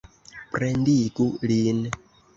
Pendigu 0.55 1.27
lin! 1.53 1.85